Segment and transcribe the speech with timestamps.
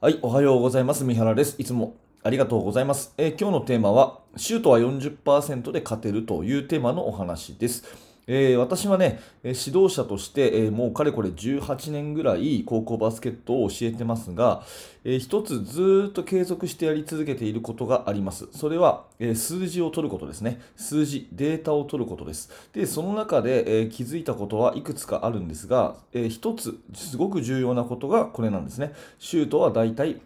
[0.00, 1.02] はい、おはようございます。
[1.02, 1.56] 三原です。
[1.58, 3.12] いつもありがとうございます。
[3.18, 7.82] えー今日のテーマは、シュートは40%で勝てるというテーマのお話です。
[8.30, 14.62] えー私はね、指導者として、えーもうかれこれ18年ぐらい高校バスケットを教えてますが、
[15.02, 18.46] えー一つずっと継続してやり続けていることがあります。
[18.52, 20.60] それは、え数字を取ることですね。
[20.76, 22.50] 数字、データを取ることです。
[22.74, 28.92] で、その中で、え気づいたことはいくつかあるんですが、えー一つすごく重要なことがこれなんですね。
[29.18, 30.20] シュートはだいたい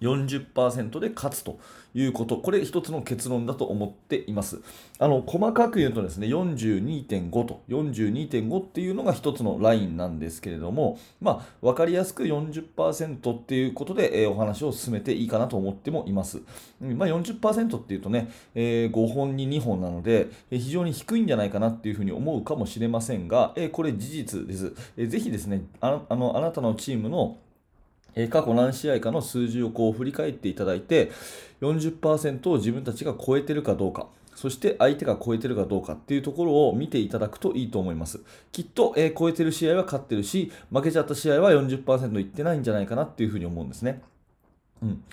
[0.00, 1.58] 40%で勝つと
[1.94, 4.60] いうこと、これ一つの結論だと思っています。
[4.98, 16.40] あの細かく言うとですね、42.5と、42.5っていうのが一つのラインなんですけれども、まあ、分かりやすく40%っていうことで、えーお話を進めていいかなと思ってもいます。
[16.80, 24.72] うんまあ、40%っていうとね、えー5本に2本なので、えー非常に低いんじゃないかなっていうふうに思うかもしれませんが、えーこれ事実です。
[24.96, 27.36] えーぜひですねああの、あなたのチームの
[28.14, 31.10] え過去何試合かの数字をこう振り返っていただいて、
[31.60, 38.20] 40%を自分たちが超えてるかどうか、そして相手が超えてるかどうかっていうところを見ていただくといいと思います。
[38.52, 44.02] きっと、えー超えてる試合は勝ってるし、負けちゃった試合は40%いってないんじゃないかなっていうふうに思うんですね。
[44.82, 45.04] うん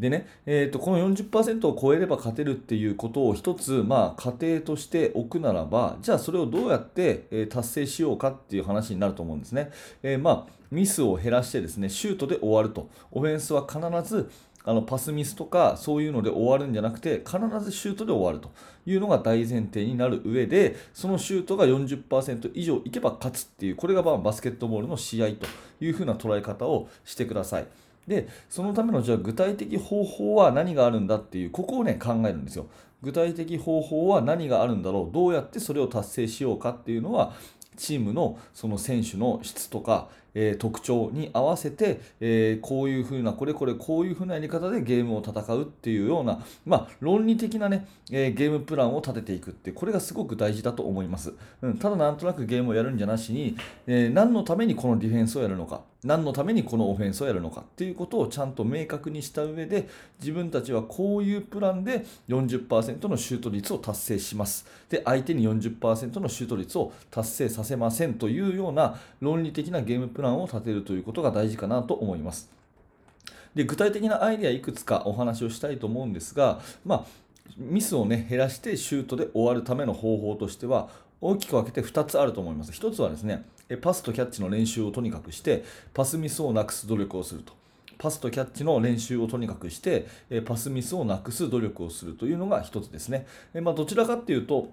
[0.00, 9.70] でね、えー、とこの40%を超えれば勝てるっていうことを一つ、まあ、仮定としておくならば、じゃあそれをどうやって、え達成しようかっていう話になると思うんですね。
[10.02, 12.88] えーまあ、ミスを減らしてですね、シュートで終わると。
[13.10, 13.78] オフェンスは必
[14.08, 14.30] ず
[14.64, 18.50] あのパスミスとかそういうので終わるんじゃなくて、必ずシュートで終わると
[18.86, 25.46] いうのが大前提になる上で、そのシュートが40%以上いけば勝つっていう、これがバスケットボールの試合と
[25.80, 27.66] いうふうな捉え方をしてください。
[28.06, 32.66] で、そのためのじゃあ具体的方法は何があるんだっていう、ここをね、考えるんですよ。
[33.02, 37.32] 具体的方法は何があるんだろう、どうやってそれを達成しようかっていうのは、
[37.76, 51.32] チームのその選手の質とか、えー特徴に合わせて、えーこういうふうな、これこれこういうふうなやり方でゲームを戦うっていうような、まあ、論理的なね、えーゲームプランを立てていくって、これがすごく大事だと思います。
[51.62, 59.88] うん、ただなんとなくゲームをやるんじゃなしに、え何のためにこのディフェンスをやるのか、何のためにこのオフェンスをやるのかっていうことをちゃんと明確にした上で、
[60.18, 64.66] 自分たちはこういうプランで40%のシュート率を達成します。
[64.88, 72.50] で、相手に40%のシュート率を達成させませんというような論理的なゲームプランプランを立てるということが大事かなと思います。
[73.54, 77.04] で具体的なアイデアいくつかお話をしたいと思うんですが、まあ、
[77.56, 82.72] ミスを、ね、減らしてシュートで終わるための方法としては大きく分けて2つあると思います。
[82.72, 83.44] 1つはですね
[83.80, 85.64] パスとキャッチの練習をとにかくして
[85.94, 87.54] パスミスをなくす努力をすると。
[87.98, 90.06] パスとキャッチの練習をとにかくして
[90.46, 93.26] パスミスをなくす努力をするというのが1つですね。
[93.54, 94.68] まあ、どちらかっていうと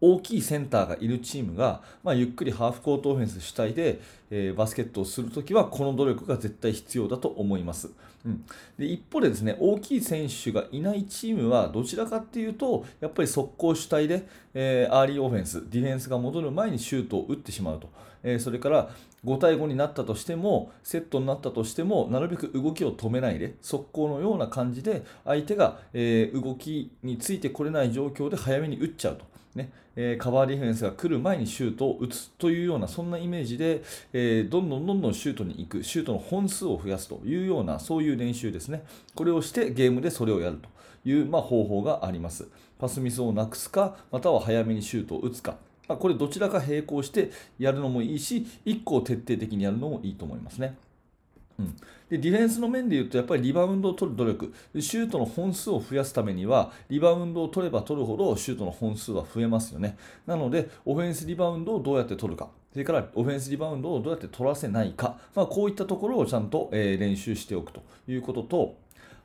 [0.00, 4.00] 大きいセンターがいるチームが、まあ、ゆっくりハーフコートオフェンス主体で、
[4.30, 7.90] えーバスケットをするときはこの努力が絶対必要だと思います。
[8.24, 8.44] うん、
[8.78, 17.88] で一方でですね大きい選手がいないチームはどちらかっていうとやっぱり速攻主体で、えーアーリーオフェンスディフェンスが戻る前にシュートを打ってしまうと、
[18.22, 18.90] えそれから
[19.24, 29.24] 5対5になったとしてもセットになったとしてもなるべく動きを止めないで速攻のような感じで相手が、え動きについてこれない状況で早めに打っちゃうと。
[29.54, 29.70] ね。
[29.96, 33.82] えカバーディフェンスが来る前にシュートを打つというようなそんなイメージで、
[34.12, 35.82] えどんどんどんどんシュートに行く。
[35.82, 38.84] シュートの本数を増やすというようなそういう練習ですね。
[39.14, 40.68] これをしてゲームでそれをやると
[41.08, 42.48] いう、ま、方法があります。
[42.78, 45.56] パスミスをなくすかまたは早めにシュートを打つか。
[45.90, 50.76] まあこれどちらか並行してやるのもいいし1個を徹底的にやるのもいいと思いますね。
[51.58, 51.76] うん、
[52.08, 59.98] でディフェンスの面で言うと、やっぱりリバウンドを取る努力、シュートの本数を増やすためには、リバウンドを取れば取るほど、シュートの本数は増えますよね。
[60.26, 68.76] なので、オフェンスリバウンドをどうやって取るか、それからオフェンスリバウンドをどうやって取らせないか、まあ、こういったところをちゃんと、えー練習しておくということと、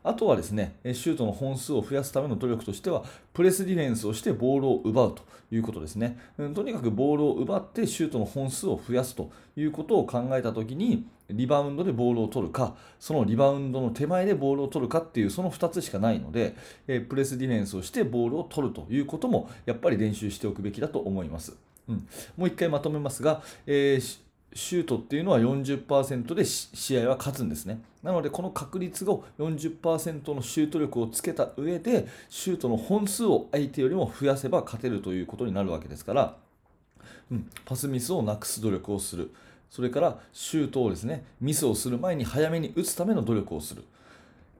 [0.05, 6.19] あとはですね、シュートの本数を増やすための努力としては、プレスディフェンスをしてボールを奪うということですね。
[6.53, 21.57] とにかくボールを奪ってシュートの本数を増やすということを考えたときに、リバウンドでボールを取るか、そのリバウンドの手前でボールを取るかっていう、その2つしかないので、プレスディフェンスをしてボールを取るということも、やっぱり練習しておくべきだと思います。
[21.87, 22.07] うん、
[22.37, 24.24] もう一回まとめますが、えー
[24.55, 27.81] シュートっていうのは40%で試合は勝つんですね。
[28.01, 36.37] なので、この確率を40%のシュート力をつけた上で、シュートの本数を相手よりも増やせば勝てるということになるわけですから、
[37.31, 39.31] うん、パスミスをなくす努力をする。
[39.69, 43.83] それからシュートをですね、ミスをする前に早めに打つための努力をする。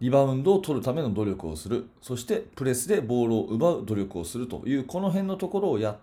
[0.02, 1.88] リバウンドを取るための努力をする。
[2.02, 6.02] そしてプレスでボールを奪う努力をするという、この辺のところをやっ、て、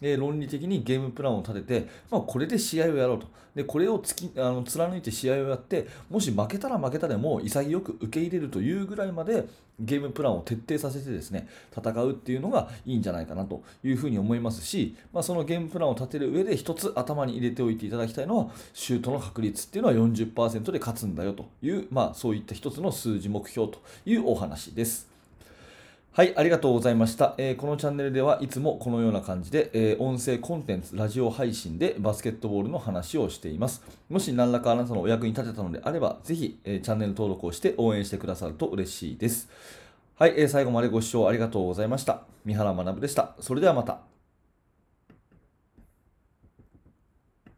[0.00, 3.26] え論理的にゲームプランを立てて、まあ、これで試合をやろうと。
[3.56, 9.46] で、これをつきあの貫いて試合をやって、もし負けたら負けたでも潔く受け入れるというぐらいまで
[9.80, 25.15] ゲームプランを徹底させてですね、戦うっていうのがいいんじゃないかなというふうに思いますし、まあ、そのゲームプランを立てる上で一つ頭に入れておいていただきたいのは、シュートの確率っていうのは40%で勝つんだよという、まあ、そういった一つの数字目標というお話です。
[26.16, 27.34] はい、ありがとうございました。
[27.36, 33.82] えーこのチャンネルではいつもこのような感じで、えー音声コンテンツ、ラジオ配信でバスケットボールの話をしています。
[34.08, 39.50] もし何らかあなたのお役に立てたのであれば、ぜひ、えーチャンネル登録をして応援してくださると嬉しいです。
[40.18, 42.22] はい、えー最後までご視聴ありがとうございました。
[42.46, 43.34] 三原学でした。
[43.40, 44.15] それではまた。